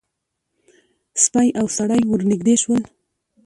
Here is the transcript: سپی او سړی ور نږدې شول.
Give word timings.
سپی 1.23 1.47
او 1.59 1.65
سړی 1.77 2.01
ور 2.09 2.21
نږدې 2.31 2.55
شول. 2.61 2.83